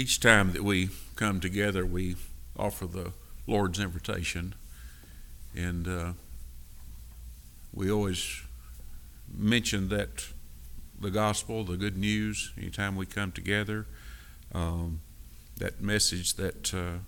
Each 0.00 0.18
time 0.18 0.52
that 0.52 0.64
we 0.64 0.88
come 1.14 1.40
together, 1.40 1.84
we 1.84 2.16
offer 2.58 2.86
the 2.86 3.12
Lord's 3.46 3.78
invitation. 3.78 4.54
And 5.54 5.86
uh, 5.86 6.12
we 7.70 7.90
always 7.90 8.40
mention 9.30 9.90
that 9.90 10.24
the 10.98 11.10
gospel, 11.10 11.64
the 11.64 11.76
good 11.76 11.98
news, 11.98 12.50
anytime 12.56 12.96
we 12.96 13.04
come 13.04 13.30
together, 13.30 13.84
um, 14.54 15.02
that 15.58 15.82
message 15.82 16.32
that 16.36 16.72
uh, 16.72 17.00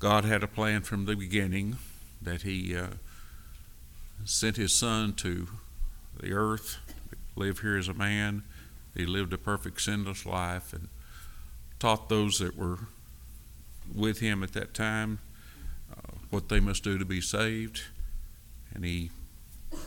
God 0.00 0.24
had 0.24 0.42
a 0.42 0.48
plan 0.48 0.82
from 0.82 1.04
the 1.04 1.14
beginning, 1.14 1.76
that 2.20 2.42
He 2.42 2.74
uh, 2.74 2.88
sent 4.24 4.56
His 4.56 4.72
Son 4.72 5.12
to 5.12 5.46
the 6.18 6.32
earth, 6.32 6.78
live 7.36 7.60
here 7.60 7.78
as 7.78 7.86
a 7.86 7.94
man. 7.94 8.42
He 8.96 9.06
lived 9.06 9.32
a 9.32 9.38
perfect 9.38 9.80
sinless 9.80 10.26
life 10.26 10.72
and 10.72 10.88
taught 11.80 12.08
those 12.08 12.38
that 12.38 12.56
were 12.56 12.78
with 13.92 14.20
Him 14.20 14.44
at 14.44 14.52
that 14.52 14.74
time 14.74 15.18
uh, 15.90 16.12
what 16.28 16.48
they 16.48 16.60
must 16.60 16.84
do 16.84 16.98
to 16.98 17.04
be 17.04 17.20
saved. 17.20 17.82
And 18.72 18.84
He 18.84 19.10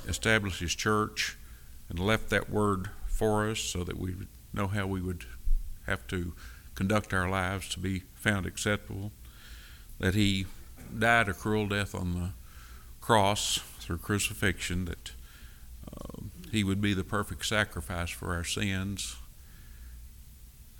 established 0.08 0.60
His 0.60 0.76
church 0.76 1.38
and 1.88 2.00
left 2.00 2.30
that 2.32 2.50
word 2.50 2.90
for 3.08 3.50
us 3.50 3.60
so 3.60 3.84
that 3.84 3.98
we 3.98 4.14
would 4.14 4.28
know 4.52 4.68
how 4.68 4.88
we 4.88 5.02
would 5.02 5.26
have 5.86 6.06
to 6.08 6.34
conduct 6.76 7.14
our 7.14 7.30
lives 7.30 7.70
to 7.70 7.80
be 7.80 8.04
found 8.16 8.46
acceptable. 8.46 9.12
That 10.00 10.16
He 10.16 10.48
died 10.98 11.30
a 11.30 11.34
cruel 11.34 11.68
death 11.68 11.96
on 11.96 12.14
the 12.14 12.30
cross 13.00 13.60
through 13.80 14.00
crucifixion, 14.00 14.86
that 14.86 15.12
uh, 15.88 16.24
He 16.52 16.64
would 16.64 16.82
be 16.82 16.94
the 16.94 17.04
perfect 17.04 17.46
sacrifice 17.46 18.10
for 18.10 18.34
our 18.34 18.44
sins. 18.44 19.18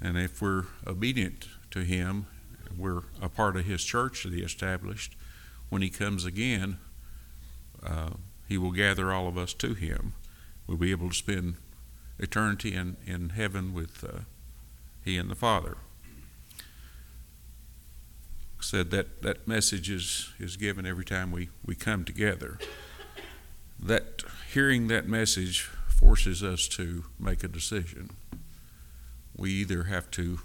And 0.04 0.18
if 0.18 0.42
we're 0.42 0.66
obedient 0.86 1.48
to 1.72 1.80
Him, 1.80 2.28
we're 2.78 3.04
a 3.22 3.30
part 3.30 3.56
of 3.56 3.64
His 3.64 3.84
church 3.86 4.24
that 4.24 4.34
He 4.34 4.42
established. 4.42 5.16
When 5.70 5.82
He 5.82 5.90
comes 5.90 6.26
again, 6.26 6.78
uh, 7.82 8.12
He 8.48 8.58
will 8.58 8.72
gather 8.72 9.14
all 9.14 9.30
of 9.30 9.38
us 9.38 9.54
to 9.56 9.74
Him. 9.74 10.14
We'll 10.68 10.78
be 10.78 10.92
able 10.92 11.10
to 11.10 11.16
spend 11.16 11.56
eternity 12.20 12.76
in, 12.76 12.98
in 13.06 13.30
heaven 13.30 13.74
with 13.74 14.04
uh, 14.04 14.20
He 15.06 15.18
and 15.18 15.32
the 15.32 15.36
Father. 15.36 15.78
Said 18.60 18.92
that 18.92 19.22
that 19.22 19.48
message 19.48 19.90
is, 19.90 20.32
is 20.38 20.58
given 20.58 20.86
every 20.86 21.06
time 21.06 21.32
we, 21.32 21.50
we 21.66 21.76
come 21.76 22.04
together. 22.04 22.60
That 23.80 24.24
hearing 24.54 24.88
that 24.88 25.08
message 25.08 25.62
forces 25.88 26.44
us 26.44 26.68
to 26.70 27.06
make 27.18 27.44
a 27.44 27.48
decision. 27.48 28.10
We 29.36 29.52
either 29.52 29.84
have 29.84 30.12
to 30.12 30.40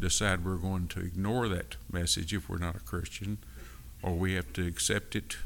decide 0.00 0.44
we're 0.44 0.56
going 0.56 0.88
to 0.88 1.00
ignore 1.00 1.48
that 1.48 1.76
message 1.90 2.34
if 2.34 2.48
we're 2.48 2.58
not 2.58 2.76
a 2.76 2.80
Christian, 2.80 3.38
or 4.02 4.14
we 4.14 4.34
have 4.34 4.52
to 4.54 4.66
accept 4.66 5.14
it 5.14 5.36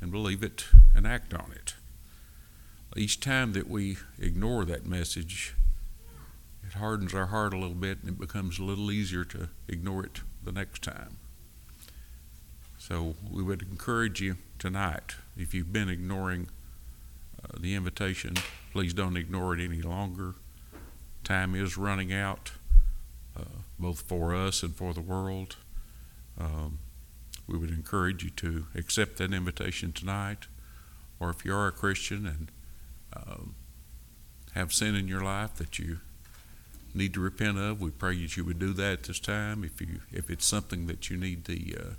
and 0.00 0.10
believe 0.10 0.42
it 0.42 0.66
and 0.94 1.06
act 1.06 1.34
on 1.34 1.52
it. 1.54 1.74
Each 2.96 3.20
time 3.20 3.52
that 3.52 3.68
we 3.68 3.98
ignore 4.18 4.64
that 4.64 4.86
message, 4.86 5.54
it 6.66 6.74
hardens 6.74 7.12
our 7.12 7.26
heart 7.26 7.52
a 7.52 7.58
little 7.58 7.74
bit 7.74 7.98
and 8.00 8.10
it 8.10 8.18
becomes 8.18 8.58
a 8.58 8.64
little 8.64 8.90
easier 8.90 9.24
to 9.24 9.50
ignore 9.68 10.04
it 10.04 10.20
the 10.42 10.52
next 10.52 10.82
time. 10.82 11.18
So 12.78 13.16
we 13.30 13.42
would 13.42 13.62
encourage 13.62 14.20
you 14.20 14.36
tonight, 14.58 15.16
if 15.36 15.52
you've 15.52 15.72
been 15.72 15.88
ignoring 15.88 16.48
uh, 17.42 17.58
the 17.60 17.74
invitation, 17.74 18.34
please 18.72 18.94
don't 18.94 19.16
ignore 19.16 19.54
it 19.54 19.60
any 19.60 19.82
longer. 19.82 20.34
Time 21.26 21.56
is 21.56 21.76
running 21.76 22.12
out, 22.12 22.52
uh, 23.36 23.42
both 23.80 24.02
for 24.02 24.32
us 24.32 24.62
and 24.62 24.76
for 24.76 24.94
the 24.94 25.00
world. 25.00 25.56
Um, 26.38 26.78
we 27.48 27.58
would 27.58 27.70
encourage 27.70 28.22
you 28.22 28.30
to 28.30 28.66
accept 28.76 29.16
that 29.16 29.32
invitation 29.32 29.90
tonight, 29.90 30.46
or 31.18 31.30
if 31.30 31.44
you 31.44 31.52
are 31.52 31.66
a 31.66 31.72
Christian 31.72 32.28
and 32.28 32.52
um, 33.12 33.56
have 34.54 34.72
sin 34.72 34.94
in 34.94 35.08
your 35.08 35.20
life 35.20 35.56
that 35.56 35.80
you 35.80 35.98
need 36.94 37.12
to 37.14 37.20
repent 37.20 37.58
of, 37.58 37.80
we 37.80 37.90
pray 37.90 38.22
that 38.22 38.36
you 38.36 38.44
would 38.44 38.60
do 38.60 38.72
that 38.74 38.92
at 38.92 39.02
this 39.02 39.18
time. 39.18 39.64
If 39.64 39.80
you 39.80 40.02
if 40.12 40.30
it's 40.30 40.46
something 40.46 40.86
that 40.86 41.10
you 41.10 41.16
need 41.16 41.46
the 41.46 41.76
uh, 41.76 41.94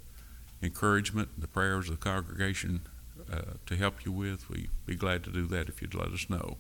encouragement, 0.63 1.31
the 1.38 1.50
prayers 1.50 1.89
of 1.89 2.00
the 2.00 2.09
congregation 2.09 2.79
uh, 3.29 3.56
to 3.65 3.75
help 3.75 4.06
you 4.06 4.13
with, 4.13 4.50
we'd 4.50 4.69
be 4.85 4.95
glad 4.95 5.25
to 5.25 5.31
do 5.31 5.45
that 5.47 5.68
if 5.68 5.81
you'd 5.81 5.95
let 5.95 6.13
us 6.13 6.29
know. 6.29 6.56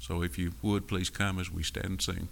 So 0.00 0.22
if 0.22 0.38
you 0.38 0.52
would, 0.62 0.88
please 0.88 1.10
come 1.10 1.38
as 1.38 1.52
we 1.52 1.62
stand 1.62 1.86
and 1.86 2.02
sing. 2.02 2.28